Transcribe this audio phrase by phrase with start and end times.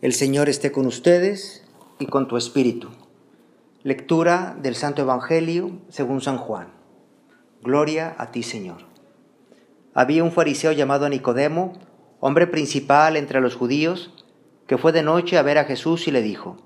[0.00, 1.64] El Señor esté con ustedes
[1.98, 2.90] y con tu espíritu.
[3.82, 6.68] Lectura del Santo Evangelio según San Juan.
[7.62, 8.82] Gloria a ti, Señor.
[9.94, 11.72] Había un fariseo llamado Nicodemo,
[12.20, 14.14] hombre principal entre los judíos,
[14.68, 16.58] que fue de noche a ver a Jesús y le dijo,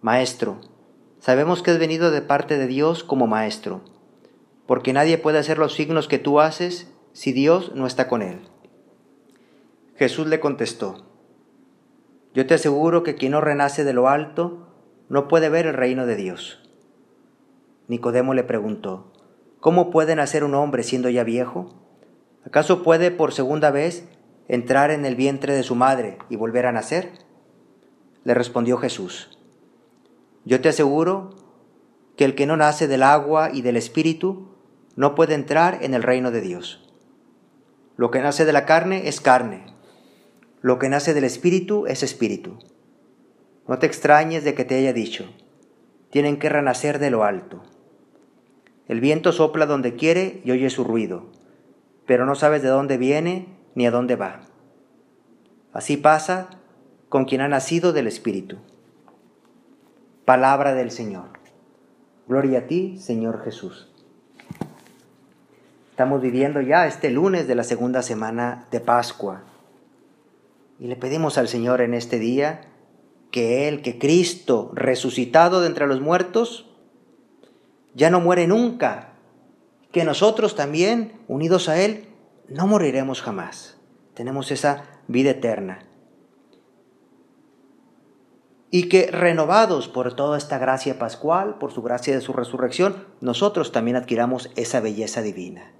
[0.00, 0.60] Maestro,
[1.20, 3.82] sabemos que has venido de parte de Dios como maestro,
[4.66, 8.40] porque nadie puede hacer los signos que tú haces si Dios no está con él.
[9.94, 11.05] Jesús le contestó,
[12.36, 14.68] yo te aseguro que quien no renace de lo alto
[15.08, 16.60] no puede ver el reino de Dios.
[17.88, 19.10] Nicodemo le preguntó,
[19.58, 21.70] ¿cómo puede nacer un hombre siendo ya viejo?
[22.44, 24.06] ¿Acaso puede por segunda vez
[24.48, 27.10] entrar en el vientre de su madre y volver a nacer?
[28.24, 29.38] Le respondió Jesús,
[30.44, 31.30] yo te aseguro
[32.18, 34.50] que el que no nace del agua y del espíritu
[34.94, 36.86] no puede entrar en el reino de Dios.
[37.96, 39.74] Lo que nace de la carne es carne
[40.62, 42.58] lo que nace del espíritu es espíritu.
[43.68, 45.24] No te extrañes de que te haya dicho,
[46.10, 47.62] tienen que renacer de lo alto.
[48.88, 51.26] El viento sopla donde quiere y oye su ruido,
[52.06, 54.40] pero no sabes de dónde viene ni a dónde va.
[55.72, 56.48] Así pasa
[57.08, 58.56] con quien ha nacido del Espíritu.
[60.24, 61.28] Palabra del Señor.
[62.26, 63.92] Gloria a ti, Señor Jesús.
[65.90, 69.42] Estamos viviendo ya este lunes de la segunda semana de Pascua.
[70.78, 72.72] Y le pedimos al Señor en este día
[73.30, 76.66] que Él, que Cristo, resucitado de entre los muertos,
[77.94, 79.14] ya no muere nunca,
[79.92, 82.08] que nosotros también, unidos a Él,
[82.48, 83.78] no moriremos jamás.
[84.14, 85.80] Tenemos esa vida eterna.
[88.70, 93.72] Y que renovados por toda esta gracia pascual, por su gracia de su resurrección, nosotros
[93.72, 95.75] también adquiramos esa belleza divina.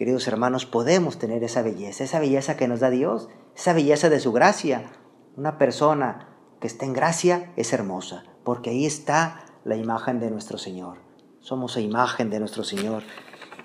[0.00, 4.18] Queridos hermanos, podemos tener esa belleza, esa belleza que nos da Dios, esa belleza de
[4.18, 4.90] su gracia.
[5.36, 10.56] Una persona que está en gracia es hermosa, porque ahí está la imagen de nuestro
[10.56, 10.96] Señor.
[11.40, 13.02] Somos la imagen de nuestro Señor.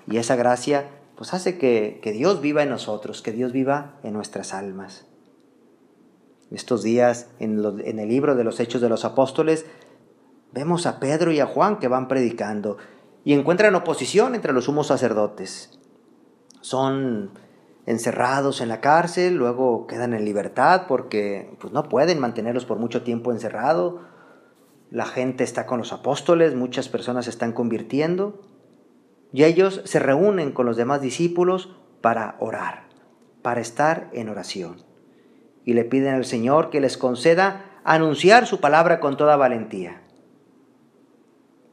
[0.06, 4.52] Y esa gracia pues hace que, Dios viva en nosotros, que Dios viva en nuestras
[4.52, 5.06] almas.
[6.50, 9.64] Estos días en, en el libro de los Hechos de los Apóstoles
[10.52, 12.76] vemos a Pedro y a Juan que van predicando
[13.24, 15.80] y encuentran oposición entre los sumos sacerdotes
[16.66, 17.30] son
[17.86, 23.04] encerrados en la cárcel, luego quedan en libertad porque pues, no pueden mantenerlos por mucho
[23.04, 24.00] tiempo encerrado.
[24.90, 28.42] La gente está con los apóstoles, muchas personas se están convirtiendo
[29.32, 32.88] y ellos se reúnen con los demás discípulos para orar,
[33.42, 34.82] para estar en oración.
[35.64, 40.02] Y le piden al Señor que les conceda anunciar su palabra con toda valentía.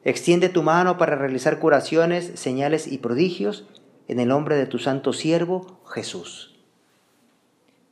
[0.04, 3.68] Extiende tu mano para realizar curaciones, señales y prodigios
[4.08, 6.60] en el nombre de tu santo siervo Jesús.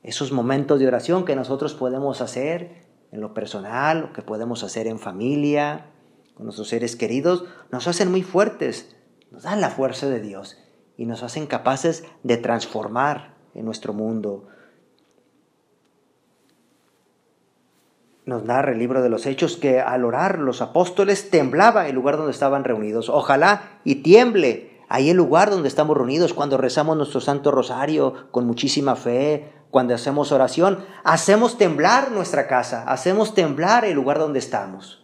[0.02, 4.86] Esos momentos de oración que nosotros podemos hacer en lo personal, o que podemos hacer
[4.86, 5.86] en familia,
[6.34, 8.96] con nuestros seres queridos, nos hacen muy fuertes,
[9.30, 10.58] nos dan la fuerza de Dios
[10.96, 14.48] y nos hacen capaces de transformar en nuestro mundo.
[18.24, 22.16] Nos narra el libro de los Hechos que al orar los apóstoles temblaba el lugar
[22.16, 23.08] donde estaban reunidos.
[23.08, 28.46] Ojalá y tiemble Ahí el lugar donde estamos reunidos, cuando rezamos nuestro Santo Rosario con
[28.46, 35.02] muchísima fe, cuando hacemos oración, hacemos temblar nuestra casa, hacemos temblar el lugar donde estamos.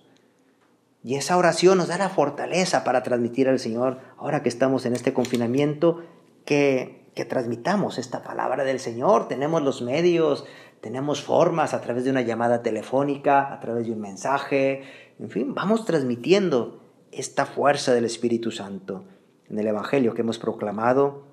[1.03, 4.93] Y esa oración nos da la fortaleza para transmitir al Señor, ahora que estamos en
[4.93, 6.03] este confinamiento,
[6.45, 9.27] que, que transmitamos esta palabra del Señor.
[9.27, 10.45] Tenemos los medios,
[10.83, 14.83] tenemos formas a través de una llamada telefónica, a través de un mensaje,
[15.19, 19.07] en fin, vamos transmitiendo esta fuerza del Espíritu Santo
[19.51, 21.25] en el Evangelio que hemos proclamado,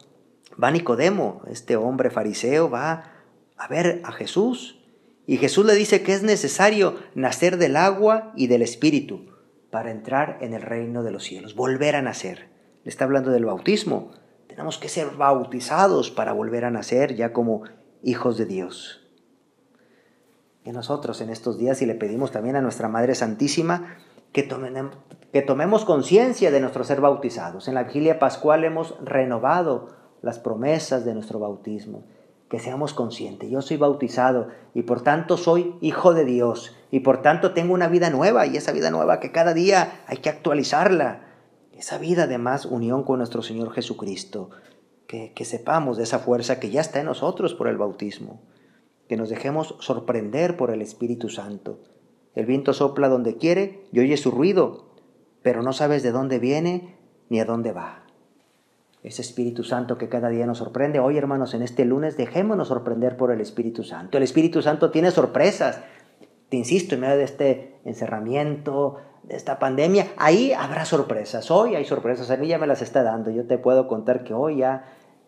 [0.61, 3.11] va Nicodemo, este hombre fariseo, va
[3.57, 4.81] a ver a Jesús.
[5.27, 9.25] Y Jesús le dice que es necesario nacer del agua y del Espíritu
[9.71, 12.49] para entrar en el reino de los cielos, volver a nacer.
[12.83, 14.11] Le está hablando del bautismo.
[14.47, 17.63] Tenemos que ser bautizados para volver a nacer ya como
[18.03, 19.01] hijos de Dios.
[20.63, 23.97] Y nosotros en estos días, y le pedimos también a nuestra Madre Santísima,
[24.31, 24.43] que,
[25.35, 27.67] que tomemos conciencia de nuestro ser bautizados.
[27.67, 29.89] En la vigilia pascual hemos renovado
[30.21, 32.05] las promesas de nuestro bautismo.
[32.47, 37.21] Que seamos conscientes, yo soy bautizado y por tanto soy hijo de Dios y por
[37.21, 41.25] tanto tengo una vida nueva y esa vida nueva que cada día hay que actualizarla.
[41.73, 44.51] Esa vida de más unión con nuestro Señor Jesucristo.
[45.05, 48.39] Que, que sepamos de esa fuerza que ya está en nosotros por el bautismo.
[49.09, 51.79] Que nos dejemos sorprender por el Espíritu Santo
[52.35, 54.84] el viento sopla donde quiere y oye su ruido,
[55.45, 56.95] pero no sabes de dónde viene
[57.29, 58.01] ni a dónde va.
[59.03, 60.97] Ese Espíritu Santo que cada día nos sorprende.
[60.99, 64.17] Hoy, hermanos, en este lunes dejémonos sorprender por el Espíritu Santo.
[64.17, 65.81] El Espíritu Santo tiene sorpresas,
[66.49, 71.51] te insisto, en medio de este encerramiento, de esta pandemia, ahí habrá sorpresas.
[71.51, 73.29] Hoy hay sorpresas, a mí ya me las está dando.
[73.29, 74.85] Yo te puedo contar que hoy ya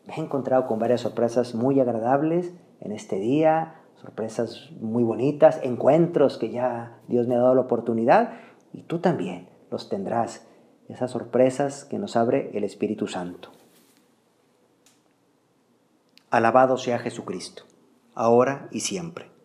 [0.07, 6.39] me he encontrado con varias sorpresas muy agradables en este día, sorpresas muy bonitas, encuentros
[6.39, 8.33] que ya Dios me ha dado la oportunidad
[8.73, 10.45] y tú también los tendrás,
[10.89, 13.51] esas sorpresas que nos abre el Espíritu Santo.
[16.29, 17.63] Alabado sea Jesucristo,
[18.13, 19.37] ahora y siempre.